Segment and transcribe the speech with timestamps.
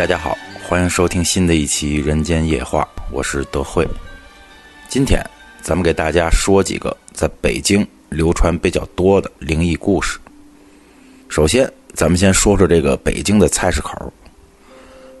[0.00, 0.34] 大家好，
[0.66, 3.86] 欢迎收听新的一期《人间夜话》，我是德惠。
[4.88, 5.22] 今天
[5.60, 10.18] 咱们给大家说几个在北京流传比较多的灵异故事。
[11.28, 14.10] 首先，咱们先说说这个北京的菜市口。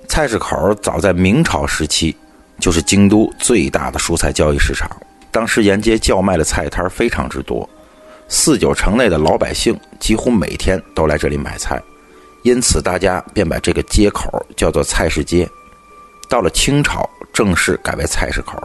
[0.08, 2.16] 菜市口早在明朝时期
[2.58, 4.90] 就是京都最大的蔬菜交易市场，
[5.30, 7.68] 当时沿街叫卖的菜摊非常之多，
[8.28, 11.78] 四九城内的老百姓几乎每天都来这里买菜。
[12.42, 15.48] 因此，大家便把这个街口叫做菜市街。
[16.28, 18.56] 到了清朝，正式改为菜市口。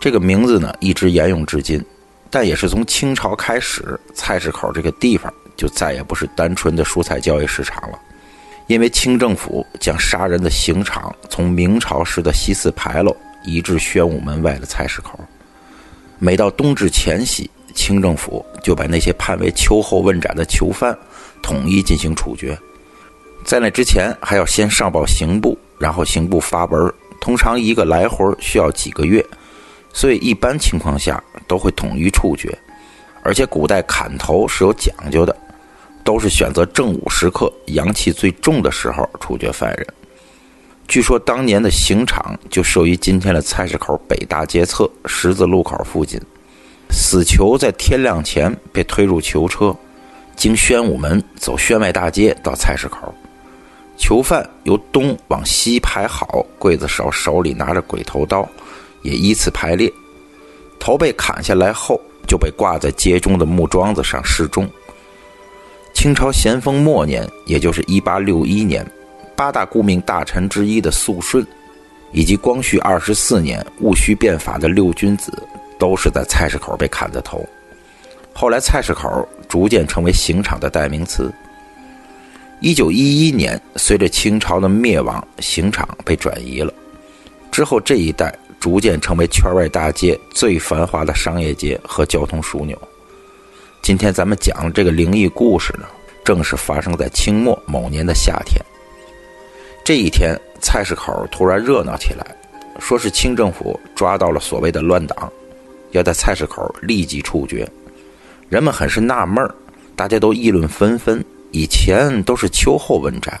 [0.00, 1.84] 这个名字呢，一直沿用至今。
[2.28, 7.98] 但也是从清朝开始，菜市口这个地方就再也不是单纯的蔬菜交易市场了，
[8.66, 15.18] 因为清政府将杀人的刑场从明朝时的西四牌楼移至宣武门外的菜市口。
[16.18, 20.98] 每到冬至前夕，清政府就把那些判为秋后问斩的囚犯。
[21.42, 22.58] 统一进行处决，
[23.44, 29.24] 在那之前还要先上报刑部，然后刑部发文，通常一个来回需要几个月，
[29.92, 32.52] 所以一般情况下都会统一处决。
[33.22, 35.36] 而且古代砍头是有讲究的，
[36.02, 39.86] 都是选择正午时刻，阳气最重的时候处决犯人。
[40.88, 46.20] 据说当年的刑场就设于今天的菜市口北大街侧十字路口附近，
[46.98, 49.76] 死囚在天亮前被推入囚车。
[50.34, 53.14] 经宣武门走宣外大街到菜市口，
[53.98, 58.48] 囚犯由东往西排好，刽子手手里拿着鬼头刀，
[59.02, 59.92] 也依次排列。
[60.78, 64.66] 头被砍下来后，就被挂在街中的木桩子上示众。
[65.92, 68.86] 清朝咸丰末年，也就是一八六一年，
[69.36, 71.46] 八大顾命大臣之一的肃顺，
[72.12, 75.32] 以及光绪二十四年戊戌变法的六君子，
[75.78, 77.46] 都是在菜市口被砍的头。
[78.32, 81.32] 后来，菜市口逐渐成为刑场的代名词。
[82.60, 86.72] 一九一一年，随着清朝的灭亡，刑场被转移了。
[87.50, 92.78] 之后，这一带逐渐成为圈外大街最繁华的商业街和交通枢纽。
[93.82, 95.86] 今天咱们讲这个灵异故事呢，
[96.24, 98.60] 正是发生在清末某年的夏天。
[99.84, 102.26] 这一天，菜市口突然热闹起来，
[102.78, 105.32] 说是清政府抓到了所谓的乱党，
[105.90, 107.68] 要在菜市口立即处决。
[108.48, 109.48] 人们很是纳闷，
[109.94, 111.24] 大家都议论纷纷。
[111.52, 113.40] 以前都是秋后问斩，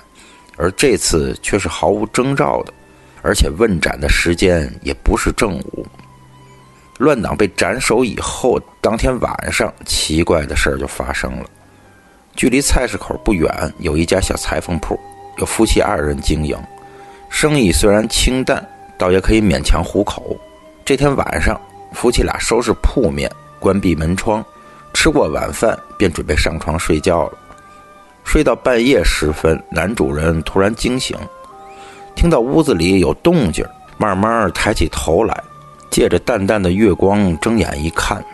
[0.56, 2.72] 而这次却是毫无征兆的，
[3.20, 5.86] 而且问斩的时间也不是正午。
[6.98, 11.44] 乱党被斩首以后，当天晚上，奇怪的事儿就发生了。
[12.34, 14.98] 距离菜市口不远，有一家小裁缝铺，
[15.36, 16.56] 有夫妻二人经营，
[17.28, 20.34] 生意虽然清淡，倒也可以勉强糊口。
[20.86, 21.60] 这天晚上，
[21.92, 24.44] 夫妻俩收拾铺面，关闭门窗。
[24.92, 27.32] 吃过晚饭，便准备上床睡觉了。
[28.24, 31.16] 睡到半夜时分，男主人突然惊醒，
[32.14, 33.64] 听到屋子里有动静，
[33.98, 35.44] 慢慢抬起头来，
[35.90, 38.24] 借着淡淡的月光睁眼一看，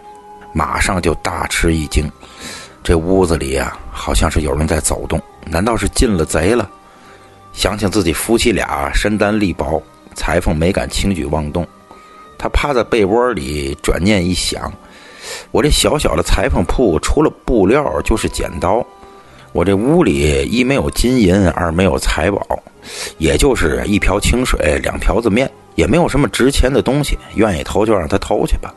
[0.53, 2.11] 马上就大吃一惊。
[2.83, 6.69] 这屋子里呀，好像是有人在走动，难道是进了贼了？
[7.53, 9.83] 想想自己夫妻俩身单力薄，
[10.15, 11.67] 裁缝没敢轻举妄动。
[12.43, 14.73] 他趴在被窝里，转念一想。
[15.53, 18.85] 我这小小的裁缝铺，除了布料就是剪刀。
[19.53, 22.45] 我这屋里一没有金银，二没有财宝，
[23.17, 27.17] 也就是一瓢清水，两瓢子面，也没有什么值钱的东西。
[27.37, 28.75] 愿意偷就让他偷去吧。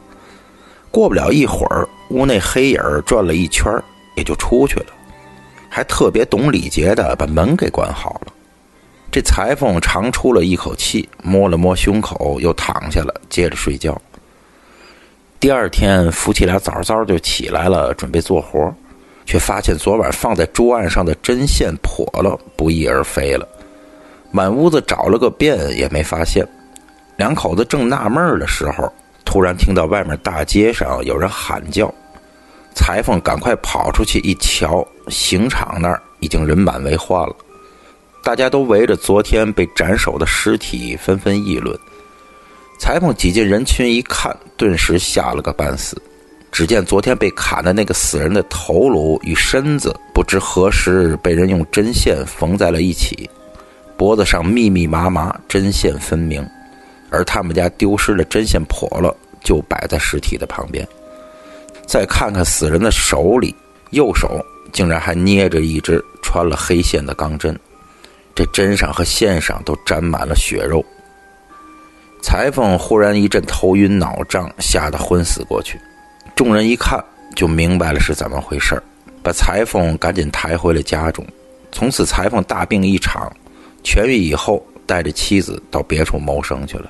[0.92, 3.74] 过不了一会儿，屋内黑影转了一圈，
[4.16, 4.94] 也就出去了，
[5.70, 8.32] 还特别懂礼节的把门给关好了。
[9.16, 13.98] 这裁缝长出了一口气，摸了摸胸口，又躺下了，接着睡觉。
[15.40, 18.76] 第二天，夫妻俩早早就起来了，准备做活，
[19.26, 23.48] 却发现昨晚放在桌案上的针线破了，不翼而飞了。
[24.32, 26.46] 满屋子找了个遍，也没发现。
[27.16, 28.92] 两口子正纳闷的时候，
[29.24, 31.90] 突然听到外面大街上有人喊叫。
[32.74, 37.36] 裁缝赶快跑出去一瞧，刑场那儿已经人满为患了，
[38.26, 41.80] 大家都围着昨天被斩首的尸体纷纷议论。
[42.80, 46.02] 裁缝挤进人群一看，顿时吓了个半死。
[46.52, 53.30] 只见昨天被砍的那个死人的头颅与身子，不知何时被人用针线缝在了一起，
[53.96, 56.44] 脖子上密密麻麻，针线分明。
[57.12, 60.88] 而他们家丢失的针线破了，就摆在尸体的旁边。
[61.86, 63.54] 再看看死人的手里，
[63.92, 64.44] 右手
[64.74, 67.58] 竟然还捏着一只穿了黑线的钢针，
[68.36, 70.86] 这针上和线上都沾满了血肉。
[72.22, 75.80] 裁缝忽然一阵头晕脑胀，吓得昏死过去。
[76.36, 77.02] 众人一看
[77.36, 78.82] 就明白了是怎么回事
[79.24, 81.26] 把裁缝赶紧抬回了家中。
[81.72, 83.32] 从此，裁缝大病一场，
[83.84, 86.90] 痊愈以后，带着妻子到别处谋生去了。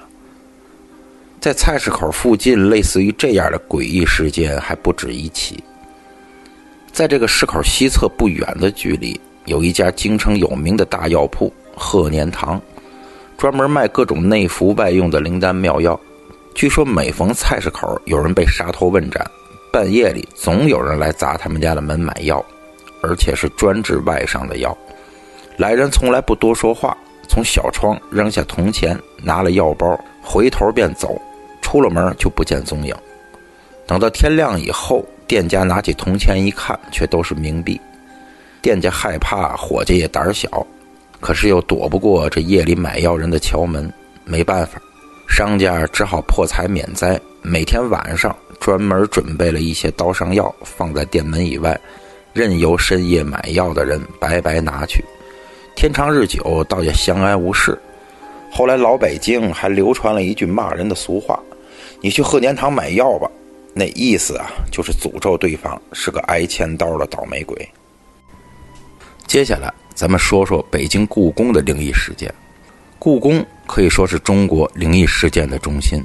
[1.40, 5.64] 在菜市口附近，类似于这样的诡异事件还不止一起。
[6.92, 12.62] 在这个市口西侧不远的距离，有一家京城有名的大药铺——鹤年堂，
[13.38, 16.00] 专门卖各种内服外用的灵丹妙药。
[16.54, 19.26] 据说每逢菜市口有人被杀头问斩，
[19.72, 22.44] 半夜里总有人来砸他们家的门买药，
[23.02, 24.76] 而且是专治外伤的药。
[25.58, 31.22] 来人从来不多说话，从小窗扔下铜钱，拿了药包，回头便走，
[31.62, 32.96] 出了门就不见踪影。
[33.86, 35.06] 等到天亮以后。
[35.28, 37.82] 店家拿起铜钱一看，却都是冥币。
[38.66, 40.66] 店家害怕，伙计也胆小，
[41.20, 43.94] 可是又躲不过这夜里买药人的敲门。
[44.24, 44.82] 没办法，
[45.30, 51.80] 商家只好破财免灾，每天晚上专门准备了一些刀伤药，放在店门以外，
[52.34, 55.06] 任由深夜买药的人白白拿去。
[55.76, 57.78] 天长日久，倒也相安无事。
[58.52, 61.40] 后来老北京还流传了一句骂人的俗话
[62.02, 63.30] ：“你去贺年堂买药吧。”
[63.76, 67.70] 那意思啊，就是诅咒对方是个挨千刀的倒霉鬼。
[69.28, 72.34] 接下来，咱们说说北京故宫的灵异事件。
[73.00, 76.04] 故宫可以说是中国灵异事件的中心。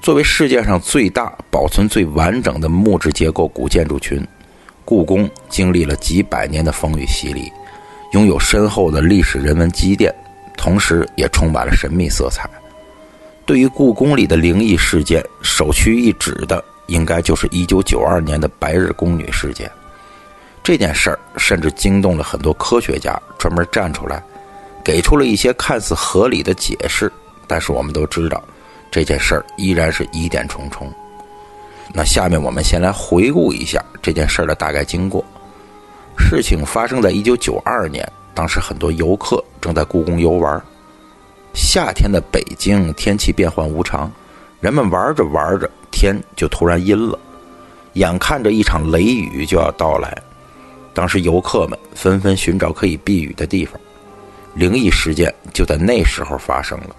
[0.00, 4.24] 作为世界上最大、保存最完整的木质结构古建筑群，
[4.84, 7.50] 故宫经历了几百年的风雨洗礼，
[8.12, 10.14] 拥有深厚的历史人文积淀，
[10.56, 12.48] 同时也充满了神秘色彩。
[13.46, 16.62] 对于故宫里的灵异事件，首屈一指的。
[16.88, 19.70] 应该就是一九九二年的白日宫女事件，
[20.62, 24.22] 这件事儿甚至惊动了很多科学家，专门站出来，
[24.84, 27.12] 给出了一些看似合理的解释。
[27.46, 28.42] 但是我们都知道，
[28.90, 30.90] 这件事儿依然是疑点重重。
[31.92, 35.24] 那下面我们先来回顾一下这件事儿的大概经过。
[36.16, 40.62] 事情发生在一九九二年，当时很多游客正在故宫游玩。
[41.54, 44.10] 夏天的北京天气变幻无常，
[44.60, 45.68] 人们玩着玩着。
[45.90, 47.18] 天就突然阴了，
[47.92, 50.16] 眼看着一场雷雨就要到来，
[50.94, 53.80] 当时游客们纷纷寻找可以避雨的地方，
[54.54, 56.94] 灵异事件就在那时候发生了。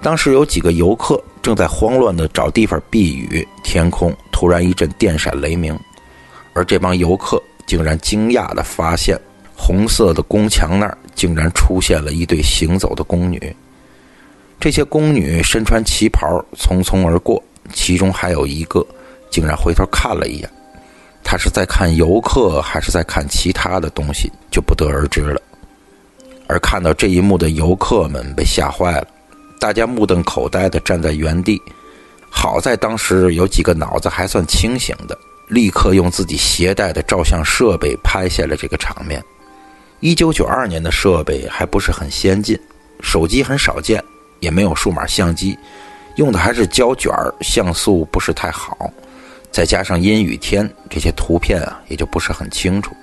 [0.00, 5.78] 当时有几个游客正在慌乱地找地方避雨，天空突然一阵电闪雷鸣，
[6.52, 9.18] 而这帮游客竟然惊讶地发现，
[9.56, 13.56] 红色的宫墙那儿竟然出现了一对行走的宫女，
[14.60, 17.42] 这些宫女身穿旗袍，匆匆而过。
[17.72, 18.86] 其中还有一个，
[19.30, 20.50] 竟然回头看了一眼，
[21.30, 25.38] 他是在看游客还是在看其他的东西，就不得而知了。
[26.46, 29.06] 而看到这一幕的游客们被吓坏了，
[29.60, 31.60] 大家目瞪口呆地站在原地。
[32.30, 39.22] 好在当时有几个脑子还算清醒的，立刻用自己携带的照相设备拍下了这个场面。
[40.00, 42.58] 一九九二年的设备还不是很先进，
[43.02, 44.02] 手机很少见，
[44.40, 45.58] 也没有数码相机。
[46.16, 48.90] 用的还是胶卷，像素不是太好，
[49.50, 52.94] 再加上阴雨天，这些图片啊也就不是很清楚，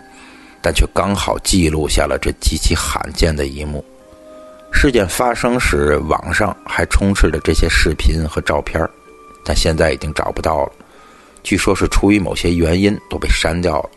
[0.62, 3.84] 但却刚好记录下了这极其罕见的一幕。
[4.72, 8.88] 事件发生时，网上还充斥着这些视频和照片，
[9.44, 10.72] 但现在已经找不到了。
[11.44, 13.90] 据说是出于某些原因都被删掉了。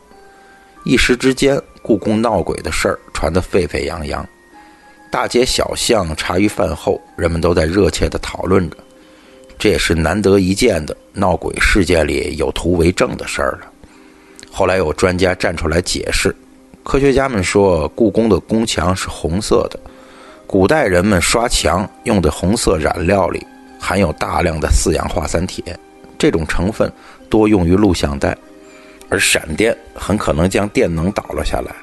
[0.84, 4.26] 一时之间，故宫闹鬼的事儿传得沸沸扬扬，
[5.10, 8.76] 大街小巷，茶余饭后，人们都在热切地讨论着。
[9.58, 13.70] 这也是难得一见的闹鬼事件里有图为证的事儿了。
[14.50, 16.34] 后来有专家站出来解释，
[16.82, 19.78] 科学家们说，故宫的宫墙是红色的，
[20.46, 23.44] 古代人们刷墙用的红色染料里
[23.78, 25.62] 含有大量的四氧化三铁，
[26.16, 26.90] 这种成分
[27.28, 28.36] 多用于录像带，
[29.08, 31.74] 而闪电很可能将电能导了下来，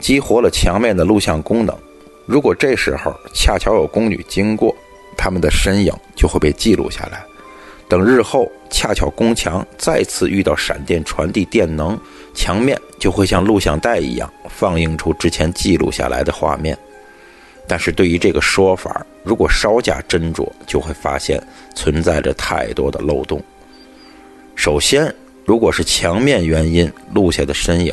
[0.00, 1.76] 激活了墙面的录像功能。
[2.24, 4.74] 如果这时候恰巧有宫女经过，
[5.16, 7.24] 他们的身影就会被记录下来，
[7.88, 11.98] 等日后恰巧宫墙再次遇到闪电传递电能，
[12.34, 16.76] 墙面就会像录像带一样放映出之前记录下来的画面。
[17.68, 21.42] 但是对于这个说法，如果稍加斟酌，就会发现
[21.74, 23.42] 存在着太多的漏洞。
[24.54, 25.12] 首先，
[25.44, 27.92] 如果是墙面原因录下的身影，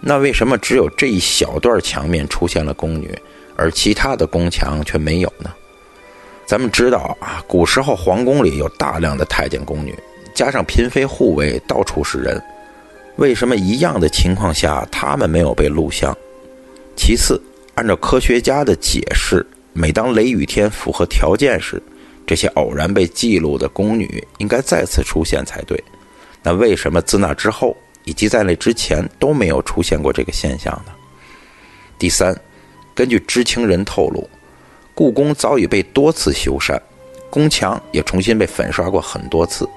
[0.00, 3.16] 那为什么只有这一小段墙面出现了宫女，
[3.56, 5.52] 而其他的宫墙却没有呢？
[6.46, 9.98] 咱们知道啊，古时候皇宫里有大量的太监宫女，
[10.34, 12.42] 加上嫔妃护卫到处是人，
[13.16, 16.16] 为什么一样的情况下他们没有被录像？
[16.96, 17.40] 其次，
[17.74, 21.82] 按照科学家的解释，每当雷雨天符合条件时，
[22.26, 25.82] 这些偶然被记录的宫女应该再次出现才对。
[26.42, 27.74] 那为什么自那之后
[28.04, 30.92] 以及在那之前都没有出现过这个现象呢？
[31.98, 32.38] 第三，
[32.94, 34.28] 根据知情人透露。
[34.94, 36.80] 故宫早已被多次修缮，
[37.28, 39.68] 宫墙也重新被粉刷过很多次，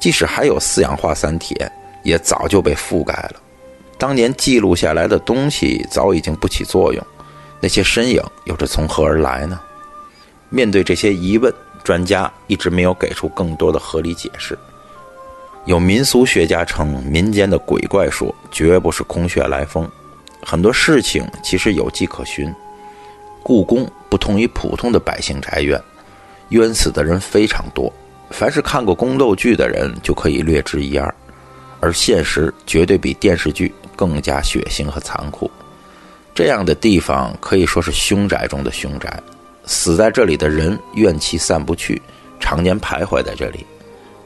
[0.00, 1.70] 即使还有四氧化三铁，
[2.02, 3.34] 也早就被覆盖了。
[3.98, 7.06] 当年记录下来的东西早已经不起作用，
[7.60, 9.60] 那些身影又是从何而来呢？
[10.48, 11.52] 面对这些疑问，
[11.84, 14.58] 专家一直没有给出更多的合理解释。
[15.66, 19.90] 有民俗学家称，民间的鬼怪说绝不是空穴来风，
[20.42, 22.54] 很多事情其实有迹可循。
[23.46, 25.80] 故宫不同于普通的百姓宅院，
[26.48, 27.92] 冤死的人非常多，
[28.28, 31.14] 凡是看过宫斗剧的人就可以略知一二。
[31.78, 35.48] 而现实绝对比电视剧更加血腥和残酷。
[36.34, 39.22] 这样的地方可以说是凶宅中的凶宅，
[39.64, 42.02] 死在这里的人怨气散不去，
[42.40, 43.64] 常年徘徊在这里。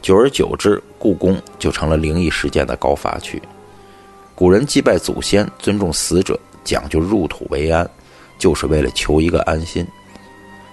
[0.00, 3.42] 久而久之，故宫就成了灵异事件的高发区。
[4.34, 7.86] 古人祭拜祖先、尊重死者、讲究入土为安，
[8.40, 9.86] 就是为了求一个安心。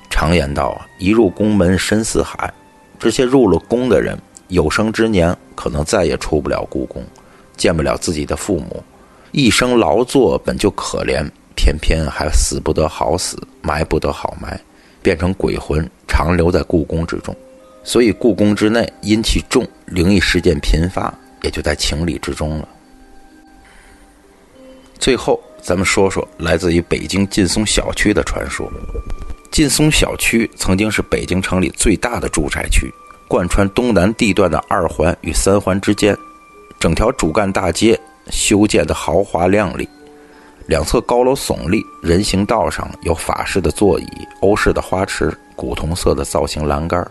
[0.09, 2.51] 常言道啊：“一入宫门深似海。”
[2.97, 7.03] 这些入了宫的人，有生之年可能再也出不了故宫，
[7.55, 8.83] 见不了自己的父母。
[9.31, 14.59] 一生劳作本就可怜，偏偏还死不得好死，埋不得好埋，
[15.03, 17.35] 变成鬼魂，长留在故宫之中。
[17.83, 22.67] 所以，故宫之内阴气重，灵异事件频发，也就在情理之中了。
[24.97, 28.71] 最后，咱们说说来自于北京劲松小区的传说。
[29.51, 32.89] 劲松小区曾经是北京城里最大的住宅区，
[33.27, 36.17] 贯穿东南地段的二环与三环之间，
[36.79, 39.85] 整条主干大街修建的豪华亮丽，
[40.67, 44.07] 两侧高楼耸立，人行道上有法式的座椅、
[44.39, 47.05] 欧式的花池、古铜色的造型栏杆。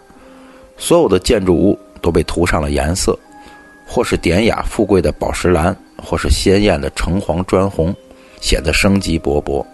[0.78, 3.18] 所有的建筑物都被涂上了颜色，
[3.86, 7.94] 或是典雅富贵的宝石蓝，或是鲜艳的橙黄砖红，
[8.46, 9.66] 显得生机勃勃。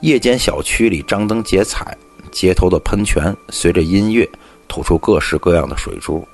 [0.00, 1.94] 夜间小区里张灯结彩，
[2.32, 4.26] 街头的喷泉随着音乐
[4.66, 6.26] 吐出各式各样的水珠，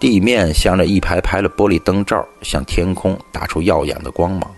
[0.00, 4.50] 地面镶着一排排的玻璃灯罩，向天空打出耀眼的光芒。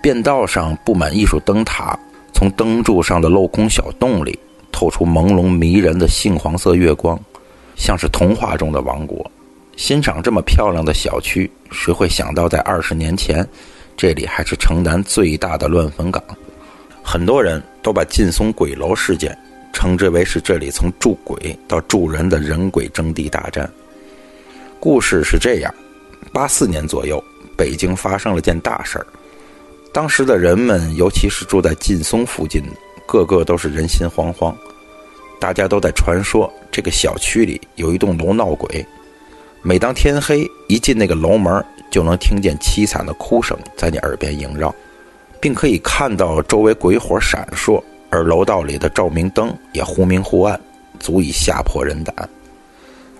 [0.00, 1.98] 便道上布满艺术灯塔，
[2.32, 4.38] 从灯柱上的镂空小洞里
[4.70, 7.18] 透出朦胧迷人的杏黄色月光。
[7.74, 9.28] 像是童话中的王国，
[9.76, 13.46] 欣赏这么漂亮的小区，谁会想到在二十年前，
[13.96, 16.22] 这里还是城南最大的乱坟岗？
[17.02, 19.36] 很多人都把劲松鬼楼事件
[19.72, 23.70] 称之为是这里从住鬼到住人的人鬼争地大战。
[24.78, 25.74] 故事是这样：
[26.32, 27.22] 八四年左右，
[27.56, 29.06] 北京发生了件大事儿，
[29.92, 32.62] 当时的人们，尤其是住在劲松附近，
[33.06, 34.54] 个个都是人心惶惶。
[35.40, 38.84] 大家都在传说，这个小区里有一栋楼闹鬼。
[39.66, 41.52] 每当天黑，一进那个楼门，
[41.90, 44.72] 就能听见凄惨的哭声在你耳边萦绕，
[45.40, 50.60] 并可以看到周围鬼火闪烁，而楼道里的照明灯也忽明忽暗，
[51.00, 52.14] 足以吓破人胆。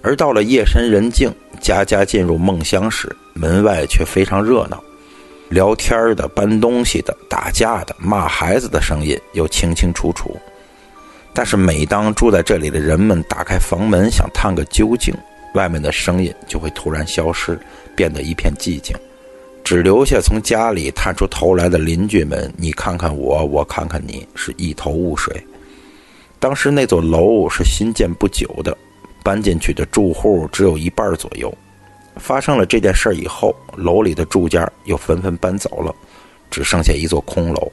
[0.02, 4.80] 而到了夜深人静，家家进入梦乡时，门外却非常热闹，
[5.48, 10.36] 聊天的、搬东西的、打架的、骂孩子的声音又清清楚楚。
[11.34, 15.12] 但是，每当住在这里的人们打开房门想探个究竟，
[15.56, 17.58] 外面的声音就会突然消失，
[17.96, 18.94] 变得一片寂静，
[19.64, 22.52] 只留下从家里探出头来的邻居们。
[22.58, 25.44] 你看看我，我看看你，是一头雾水。
[26.38, 28.76] 当时那座楼是新建不久的，
[29.24, 31.52] 搬进去的住户只有一半左右。
[32.16, 35.94] 发生了这件事以后，楼里的住家又纷纷搬走了，
[36.50, 37.72] 只剩下一座空楼。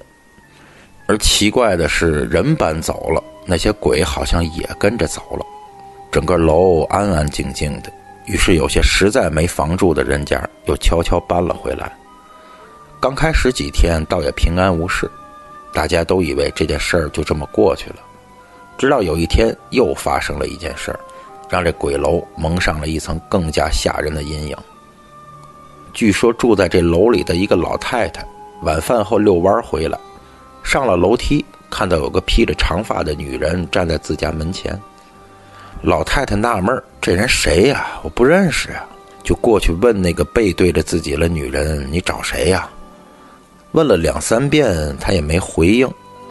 [1.05, 3.21] 而奇怪的是，人搬走了。
[3.45, 5.45] 那些鬼好像也跟着走了，
[6.13, 7.91] 整个楼安安静静的。
[8.27, 11.91] 于是有些实在没房住的人家又悄悄搬了回来。
[12.99, 15.09] 刚开始几天倒也平安无事，
[15.73, 17.95] 大家都以为这件事儿就这么过去了。
[18.77, 20.99] 直到有一天又发生了一件事儿，
[21.49, 24.55] 让这鬼楼蒙上了一层更加吓人的阴影。
[25.93, 28.23] 据说住在这楼里的一个老太太，
[28.61, 29.97] 晚饭后遛弯回来，
[30.63, 31.43] 上了楼梯。
[31.69, 34.79] 看到有个披着长发的女人站在自家门前，
[35.83, 37.85] 老太太纳闷：“这人谁呀？
[38.03, 38.85] 我不认识啊！”
[39.21, 42.69] 就过去问那个背对着自己的女人：“你找谁呀？”
[43.73, 45.89] 问了两三遍，她也没回应。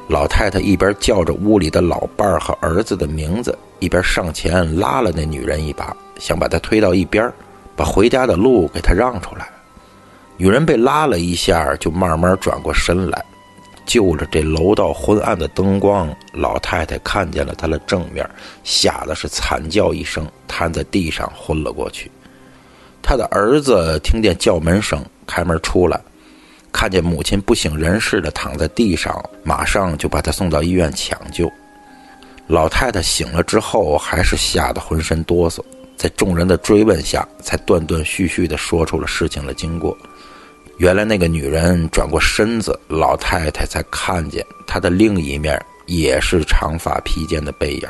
[0.09, 7.31] 老太太一边叫着屋里的老伴儿和儿子的名字，一边上前拉了那女人一把，想把她推到一边，
[7.77, 9.47] 把回家的路给她让出来。
[10.39, 13.23] 女人被拉了一下，就慢慢转过身来。
[13.93, 18.27] 就着这楼道昏暗的灯光，老太太看见了他的正面，
[18.65, 22.11] 吓得是惨叫一声，瘫在地上昏了过去。
[23.03, 26.01] 他的儿子听见叫门声，开门出来，
[26.73, 31.53] 看见母亲不省人事的躺在地上，马上就把他送到医院抢救。
[32.47, 35.63] 老太太醒了之后，还是吓得浑身哆嗦，
[35.99, 39.95] 在众人的追问下，才断断续续地说出了事情的经过。
[40.79, 47.89] 原来那个女人转过身子，老太太才看见她的另一面也是长发披肩的背影。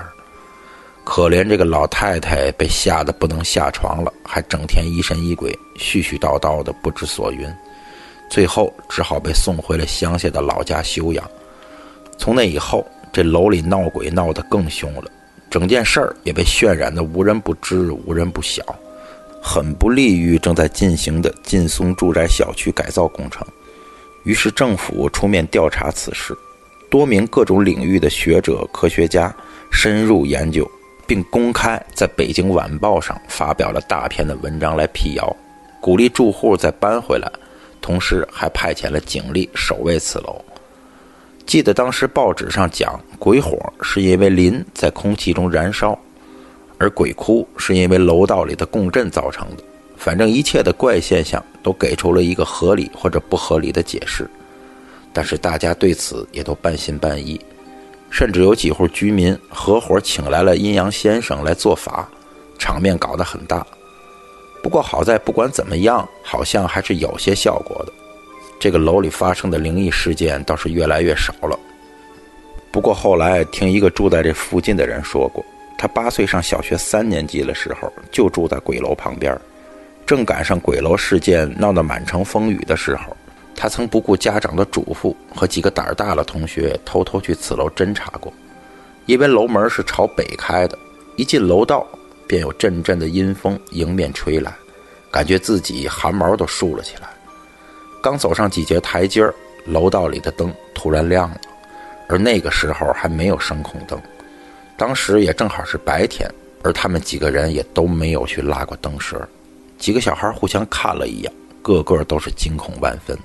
[1.05, 7.53] 可怜这个老太太被吓得不能下床了，还整天疑神疑鬼、絮絮叨叨的不知所云，
[8.31, 11.29] 最后只好被送回了乡下的老家休养。
[12.19, 15.11] 从那以后，这楼里闹鬼闹得更凶了，
[15.51, 18.63] 整件事儿也被渲染得无人不知、无人不晓，
[19.43, 23.45] 很不利于正在进行的劲松住宅小区改造工程。
[24.23, 26.33] 于是政府出面调查此事，
[26.89, 29.35] 多名各种领域的学者、科学家
[29.71, 30.71] 深入研究。
[31.05, 35.37] 并公开在北京晚报上发表了大篇的文章来辟谣，
[35.79, 37.31] 鼓励住户再搬回来，
[37.83, 40.43] 同时还派遣了警力守卫此楼。
[41.45, 45.99] 记得当时报纸上讲，鬼火是因为磷在空气中燃烧，
[46.83, 49.63] 而鬼哭是因为楼道里的共振造成的。
[49.97, 54.29] 反正一切的怪现象都给出了一个合理或者不合理的解释，
[55.13, 57.41] 但是大家对此也都半信半疑。
[58.11, 62.09] 甚至有几户居民合伙请来了阴阳先生来做法，
[62.59, 63.65] 场面搞得很大。
[64.61, 67.93] 不过好在不管怎么样，好像还是有些效果的。
[68.59, 71.57] 这个楼里发生的灵异事件倒是越来越少了。
[72.73, 75.45] 不过后来听一个住在这附近的人说过，
[75.83, 79.37] 他八岁上小学三年级的时候就住在鬼楼旁边，
[80.07, 83.17] 正赶上鬼楼事件闹得满城风雨的时候。
[83.57, 88.33] 他曾不顾家长的嘱咐，和几个胆儿大的同学偷偷去此楼侦查过。
[89.07, 90.79] 因为楼门是朝北开的，
[91.17, 91.85] 一进楼道
[92.29, 94.55] 便有阵阵的阴风迎面吹来，
[95.11, 97.09] 感觉自己汗毛都竖了起来。
[98.01, 99.29] 刚走上几节台阶，
[99.67, 101.41] 楼道里的灯突然亮了，
[102.09, 104.01] 而那个时候还没有声控灯。
[104.77, 106.29] 当时也正好是白天，
[106.63, 109.21] 而他们几个人也都没有去拉过灯绳。
[109.79, 111.33] 几个小孩互相看了一眼，
[111.63, 113.17] 个个都是惊恐万分。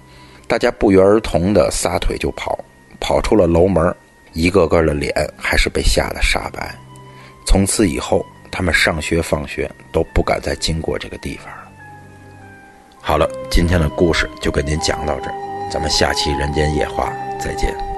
[0.47, 2.57] 大家不约而同地撒腿就跑，
[2.99, 3.93] 跑出了楼门，
[4.33, 6.75] 一个个的脸还是被吓得煞白。
[7.45, 11.71] 从此以后，他们上学放学都不敢再经过这个地方了。
[13.01, 17.96] 好了，今天的故事就跟您讲到这儿，咱们下期《人间夜话》再见。